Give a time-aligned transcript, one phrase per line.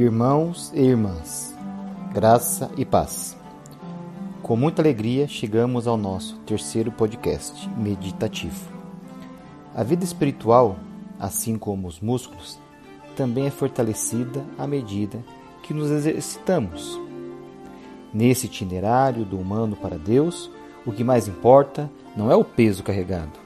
[0.00, 1.52] Irmãos e irmãs,
[2.14, 3.36] graça e paz.
[4.44, 8.70] Com muita alegria chegamos ao nosso terceiro podcast meditativo.
[9.74, 10.76] A vida espiritual,
[11.18, 12.60] assim como os músculos,
[13.16, 15.18] também é fortalecida à medida
[15.64, 16.96] que nos exercitamos.
[18.14, 20.48] Nesse itinerário do humano para Deus,
[20.86, 23.36] o que mais importa não é o peso carregado,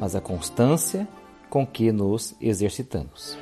[0.00, 1.06] mas a constância
[1.48, 3.38] com que nos exercitamos.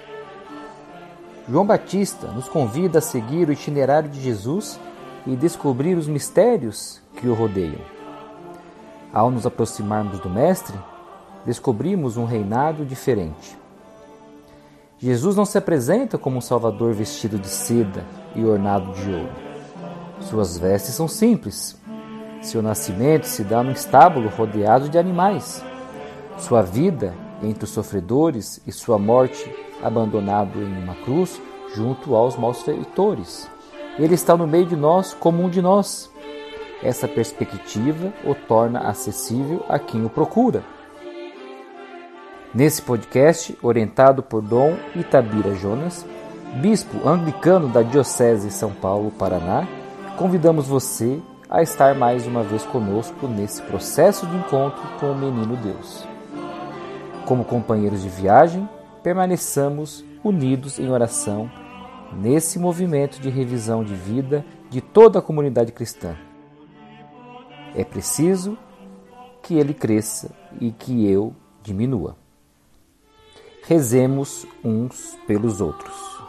[1.50, 4.78] João Batista nos convida a seguir o itinerário de Jesus
[5.26, 7.80] e descobrir os mistérios que o rodeiam.
[9.12, 10.78] Ao nos aproximarmos do Mestre,
[11.44, 13.58] descobrimos um reinado diferente.
[14.96, 18.04] Jesus não se apresenta como um Salvador vestido de seda
[18.36, 19.32] e ornado de ouro.
[20.20, 21.76] Suas vestes são simples.
[22.40, 25.64] Seu nascimento se dá num estábulo rodeado de animais.
[26.38, 31.40] Sua vida entre os sofredores e sua morte abandonado em uma cruz
[31.74, 33.48] junto aos malfeitores.
[33.98, 36.10] Ele está no meio de nós como um de nós.
[36.82, 40.62] Essa perspectiva o torna acessível a quem o procura.
[42.52, 46.04] Nesse podcast, orientado por Dom Itabira Jonas,
[46.56, 49.68] bispo anglicano da Diocese São Paulo, Paraná,
[50.16, 55.56] convidamos você a estar mais uma vez conosco nesse processo de encontro com o Menino
[55.56, 56.04] Deus.
[57.24, 58.68] Como companheiros de viagem,
[59.02, 61.50] permaneçamos unidos em oração
[62.12, 66.16] nesse movimento de revisão de vida de toda a comunidade cristã.
[67.74, 68.58] É preciso
[69.42, 70.30] que ele cresça
[70.60, 72.16] e que eu diminua.
[73.64, 76.19] Rezemos uns pelos outros.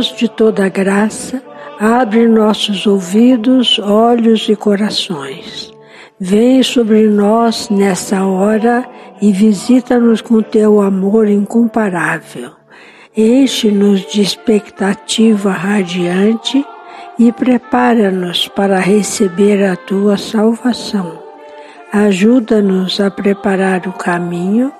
[0.00, 1.42] Deus de toda graça,
[1.78, 5.70] abre nossos ouvidos, olhos e corações.
[6.18, 8.88] Vem sobre nós nessa hora
[9.20, 12.52] e visita-nos com teu amor incomparável.
[13.14, 16.64] Enche-nos de expectativa radiante
[17.18, 21.22] e prepara-nos para receber a tua salvação.
[21.92, 24.72] Ajuda-nos a preparar o caminho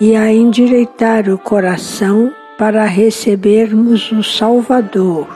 [0.00, 5.28] e a endireitar o coração para recebermos o Salvador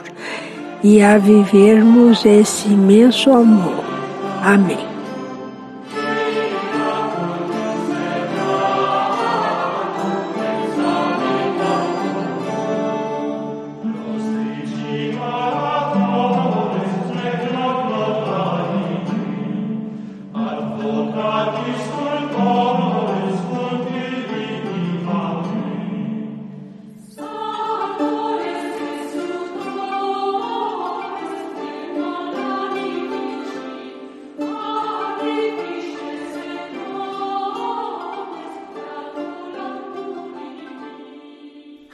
[0.83, 3.85] e a vivermos esse imenso amor.
[4.43, 4.92] Amém.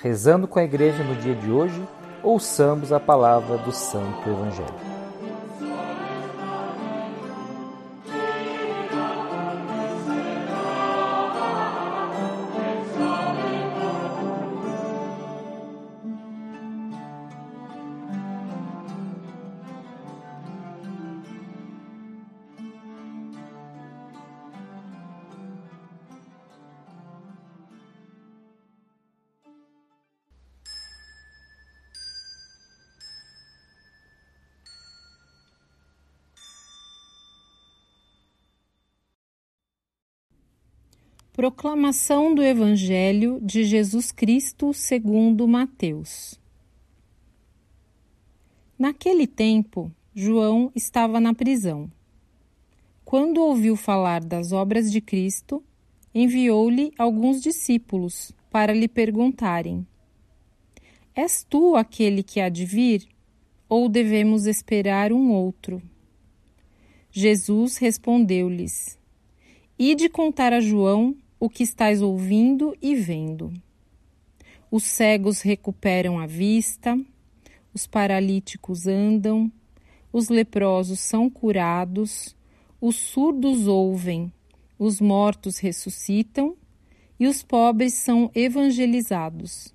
[0.01, 1.81] Rezando com a igreja no dia de hoje,
[2.23, 4.88] ouçamos a palavra do Santo Evangelho.
[41.39, 46.37] Proclamação do Evangelho de Jesus Cristo segundo Mateus.
[48.77, 51.89] Naquele tempo, João estava na prisão.
[53.05, 55.63] Quando ouviu falar das obras de Cristo,
[56.13, 59.87] enviou-lhe alguns discípulos para lhe perguntarem:
[61.15, 63.07] És tu aquele que há de vir,
[63.69, 65.81] ou devemos esperar um outro?
[67.09, 68.99] Jesus respondeu-lhes:
[69.79, 73.53] Ide contar a João o que estás ouvindo e vendo.
[74.69, 76.99] Os cegos recuperam a vista,
[77.73, 79.51] os paralíticos andam,
[80.11, 82.35] os leprosos são curados,
[82.81, 84.31] os surdos ouvem,
[84.77, 86.55] os mortos ressuscitam
[87.19, 89.73] e os pobres são evangelizados.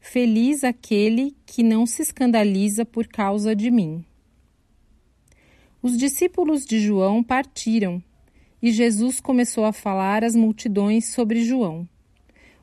[0.00, 4.04] Feliz aquele que não se escandaliza por causa de mim.
[5.82, 8.02] Os discípulos de João partiram
[8.62, 11.88] e Jesus começou a falar às multidões sobre João.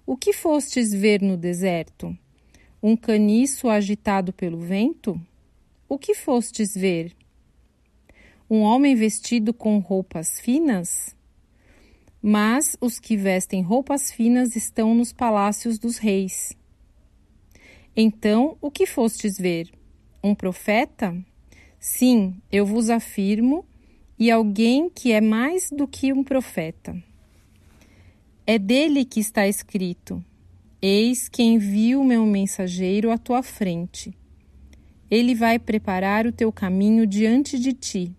[0.06, 2.15] O que fostes ver no deserto?
[2.81, 5.19] Um caniço agitado pelo vento?
[5.89, 7.15] O que fostes ver?
[8.50, 11.15] Um homem vestido com roupas finas?
[12.21, 16.53] Mas os que vestem roupas finas estão nos palácios dos reis.
[17.95, 19.71] Então, o que fostes ver?
[20.24, 21.15] Um profeta?
[21.80, 23.65] Sim, eu vos afirmo,
[24.17, 26.95] e alguém que é mais do que um profeta.
[28.47, 30.23] É dele que está escrito:
[30.81, 34.15] Eis que envio meu mensageiro à tua frente.
[35.09, 38.15] Ele vai preparar o teu caminho diante de ti.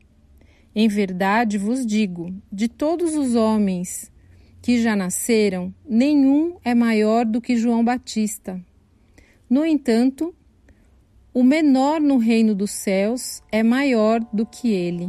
[0.75, 4.13] Em verdade vos digo: de todos os homens
[4.61, 8.61] que já nasceram, nenhum é maior do que João Batista.
[9.49, 10.35] No entanto,
[11.33, 15.09] o menor no reino dos céus é maior do que ele.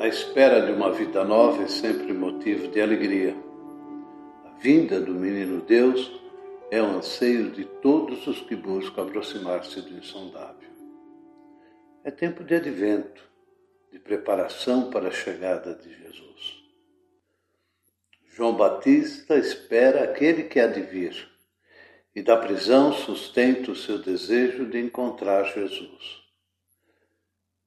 [0.00, 3.36] A espera de uma vida nova é sempre motivo de alegria.
[4.46, 6.10] A vinda do menino Deus
[6.70, 10.70] é o anseio de todos os que buscam aproximar-se do insondável.
[12.02, 13.22] É tempo de advento,
[13.92, 16.64] de preparação para a chegada de Jesus.
[18.24, 21.28] João Batista espera aquele que há de vir
[22.16, 26.19] e da prisão sustenta o seu desejo de encontrar Jesus.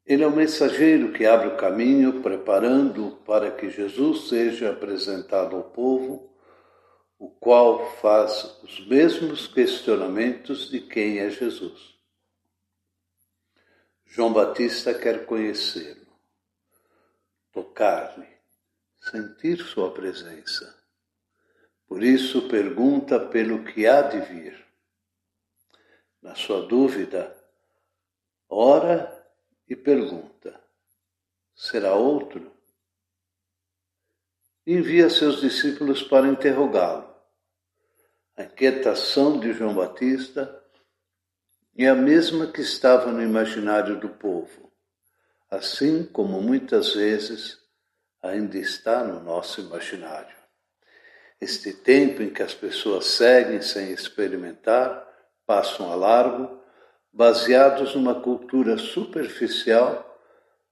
[0.06, 5.64] Ele é o mensageiro que abre o caminho, preparando para que Jesus seja apresentado ao
[5.64, 6.30] povo,
[7.18, 11.94] o qual faz os mesmos questionamentos de quem é Jesus.
[14.06, 16.06] João Batista quer conhecê-lo,
[17.54, 18.28] tocar-lhe,
[19.00, 20.78] sentir sua presença.
[21.88, 24.66] Por isso pergunta pelo que há de vir.
[26.22, 27.36] Na sua dúvida,
[28.50, 29.23] ora
[29.68, 30.60] e pergunta:
[31.56, 32.54] Será outro?
[34.66, 37.14] envia seus discípulos para interrogá-lo.
[38.36, 40.62] A inquietação de João Batista
[41.78, 44.72] é a mesma que estava no imaginário do povo,
[45.50, 47.60] assim como muitas vezes
[48.22, 50.36] ainda está no nosso imaginário.
[51.42, 55.06] Este tempo em que as pessoas seguem sem experimentar,
[55.46, 56.63] passam a largo
[57.14, 60.10] baseados numa cultura superficial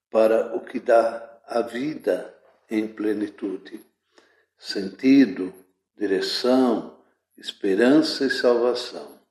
[0.10, 2.36] para o que dá a vida
[2.70, 3.86] em plenitude,
[4.58, 5.54] sentido,
[5.96, 7.00] direção,
[7.38, 9.22] esperança e salvação.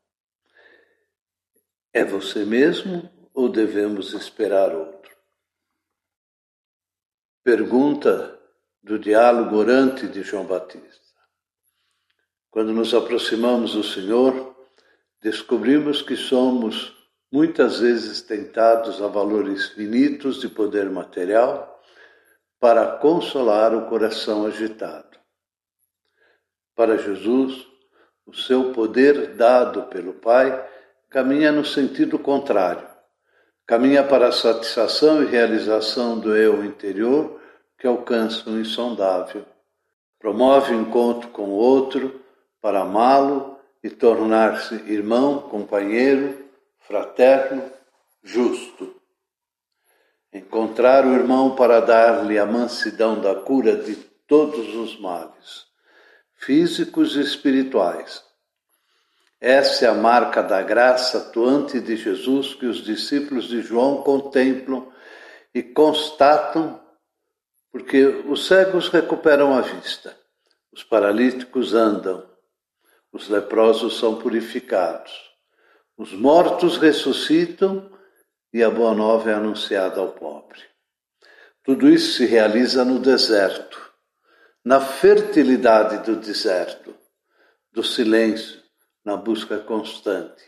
[1.93, 5.11] É você mesmo ou devemos esperar outro?
[7.43, 8.39] Pergunta
[8.83, 11.01] do diálogo orante de João Batista.
[12.51, 14.57] Quando nos aproximamos do Senhor,
[15.21, 17.00] descobrimos que somos
[17.31, 21.81] muitas vezes tentados a valores finitos de poder material
[22.59, 25.19] para consolar o coração agitado.
[26.75, 27.67] Para Jesus,
[28.27, 30.69] o seu poder dado pelo Pai
[31.09, 32.89] caminha no sentido contrário.
[33.67, 37.41] Caminha para a satisfação e realização do eu interior
[37.79, 39.45] que alcança o insondável.
[40.19, 42.21] Promove o encontro com o outro
[42.61, 46.50] para amá-lo e tornar-se irmão, companheiro,
[46.91, 47.71] fraterno,
[48.21, 48.97] justo.
[50.33, 53.95] Encontrar o irmão para dar-lhe a mansidão da cura de
[54.27, 55.67] todos os males,
[56.35, 58.25] físicos e espirituais.
[59.41, 64.93] Essa é a marca da graça atuante de Jesus que os discípulos de João contemplam
[65.55, 66.81] e constatam,
[67.71, 70.17] porque os cegos recuperam a vista,
[70.73, 72.29] os paralíticos andam,
[73.13, 75.30] os leprosos são purificados
[76.01, 77.93] os mortos ressuscitam
[78.55, 80.59] e a boa nova é anunciada ao pobre.
[81.63, 83.79] Tudo isso se realiza no deserto,
[84.65, 86.95] na fertilidade do deserto,
[87.71, 88.63] do silêncio,
[89.05, 90.43] na busca constante.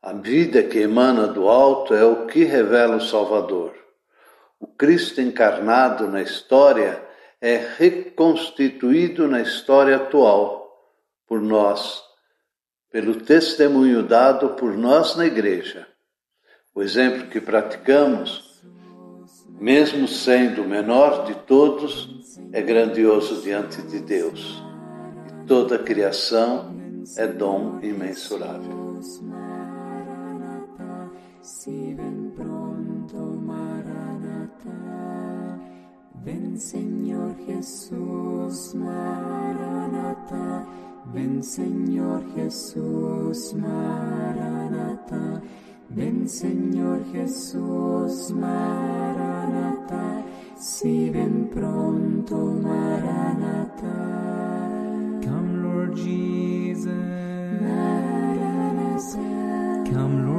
[0.00, 3.76] A vida que emana do alto é o que revela o Salvador.
[4.58, 7.06] O Cristo encarnado na história
[7.42, 10.66] é reconstituído na história atual
[11.26, 12.09] por nós,
[12.90, 15.86] pelo testemunho dado por nós na Igreja.
[16.74, 18.62] O exemplo que praticamos,
[19.60, 22.08] mesmo sendo o menor de todos,
[22.52, 24.62] é grandioso diante de Deus.
[25.28, 26.74] E toda a criação
[27.16, 28.80] é dom imensurável.
[36.22, 40.66] Ven Señor Jesús, Maranata.
[41.06, 45.42] Ven Señor Jesús, Maranata.
[45.88, 50.24] Ven Señor Jesús, Maranata.
[50.56, 53.96] Si ven pronto, Maranata.
[55.24, 56.86] Come Lord Jesus.
[57.60, 59.18] Maranatha.
[59.90, 60.29] Come Lord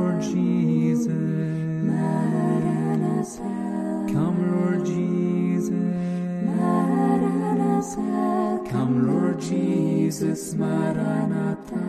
[10.21, 11.81] Jesus, Maranatha.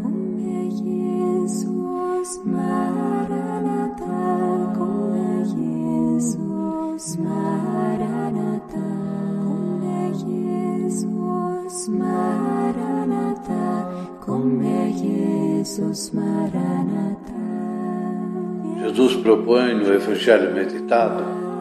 [0.00, 4.06] Come, Jesus, Maranatha.
[4.74, 8.86] Come, Jesus, Maranatha.
[9.44, 13.60] Come, Jesus, Maranatha.
[14.24, 17.42] Come, Jesus, Maranatha.
[18.84, 21.51] Jesus propõe no Evangelho meditado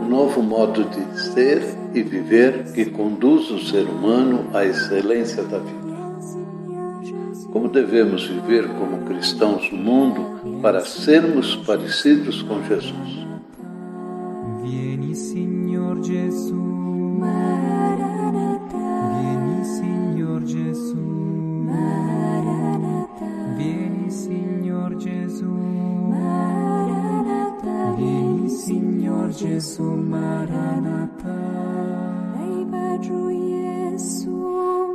[0.00, 1.62] um novo modo de ser
[1.94, 5.86] e viver que conduz o ser humano à excelência da vida.
[7.52, 13.26] Como devemos viver como cristãos no mundo para sermos parecidos com Jesus?
[15.16, 16.52] Senhor Jesus.
[19.12, 22.05] Vieni, Senhor Jesus.
[29.26, 31.34] Senhor Jesus Maranatha.
[32.36, 34.30] Leibaju Jesu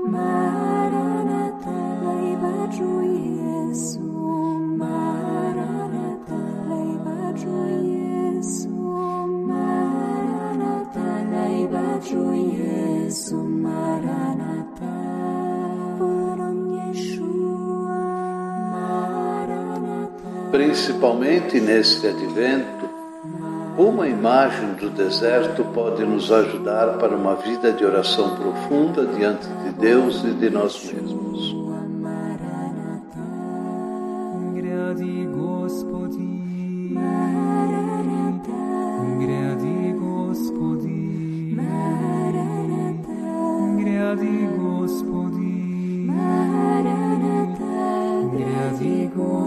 [0.07, 1.75] Maranatha.
[2.05, 3.99] Leibaju Jesu
[4.77, 6.39] Maranatha.
[6.69, 8.69] Leibaju Jesu
[9.49, 11.07] Maranatha.
[11.39, 14.91] Leibaju Jesu Maranatha.
[20.51, 22.80] Principalmente nesse advento,
[23.78, 29.72] uma imagem do deserto pode nos ajudar para uma vida de oração profunda diante de
[29.72, 31.66] Deus e de nós mesmos.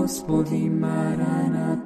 [0.09, 1.82] Господи Мараната.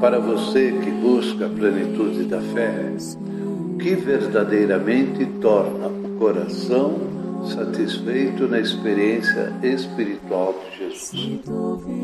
[0.00, 2.96] Para você que busca a plenitude da fé,
[3.44, 7.09] o que verdadeiramente torna o coração
[7.48, 11.12] satisfeito na experiência espiritual de Jesus.
[11.12, 12.00] Veni Domine,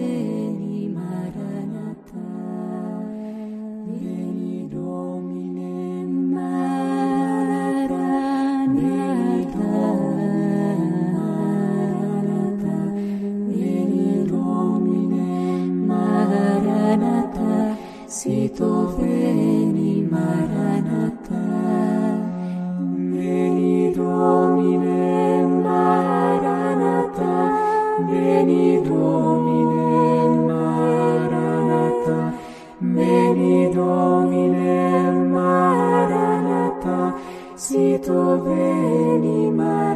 [38.44, 39.95] venimare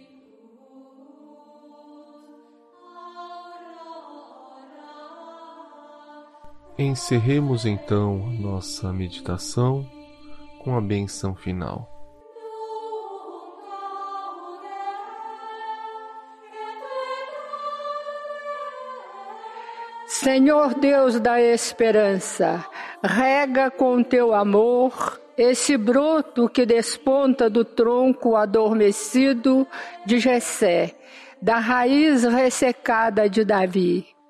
[6.81, 9.85] Encerremos então nossa meditação
[10.63, 11.87] com a benção final.
[20.07, 22.65] Senhor Deus da esperança,
[23.03, 29.67] rega com teu amor esse broto que desponta do tronco adormecido
[30.03, 30.95] de Jessé,
[31.39, 34.20] da raiz ressecada de Davi.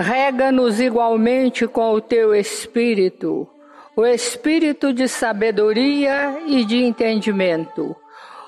[0.00, 3.46] Rega-nos igualmente com o teu espírito,
[3.94, 7.94] o espírito de sabedoria e de entendimento,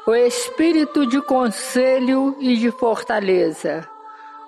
[0.06, 3.86] o espírito de conselho e de fortaleza,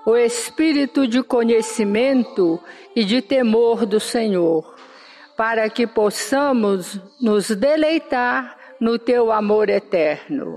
[0.06, 2.58] o espírito de conhecimento
[2.96, 4.74] e de temor do Senhor,
[5.36, 10.56] para que possamos nos deleitar no teu amor eterno.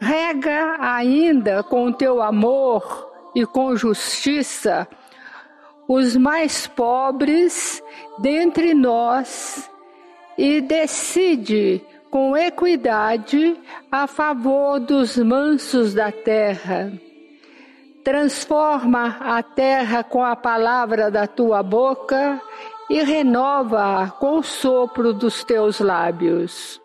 [0.00, 4.88] Rega ainda com o teu amor e com justiça
[5.88, 7.82] os mais pobres
[8.18, 9.70] dentre nós
[10.38, 13.56] e decide com equidade
[13.90, 16.92] a favor dos mansos da terra.
[18.04, 22.40] Transforma a terra com a palavra da tua boca
[22.90, 26.80] e renova-a com o sopro dos teus lábios.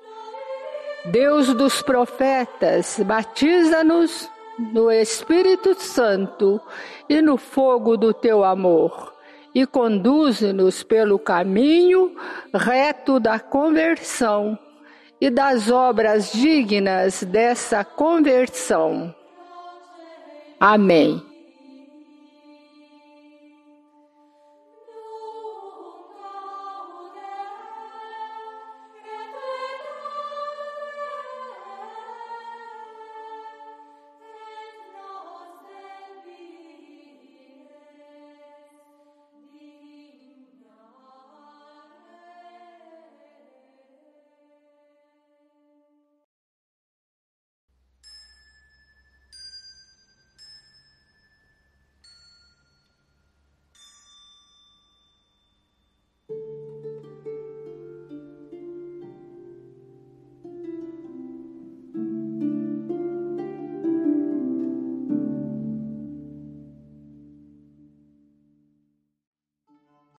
[1.06, 6.60] Deus dos profetas, batiza-nos no Espírito Santo
[7.08, 9.14] e no fogo do teu amor,
[9.54, 12.16] e conduze-nos pelo caminho
[12.54, 14.58] reto da conversão
[15.20, 19.14] e das obras dignas dessa conversão.
[20.60, 21.27] Amém.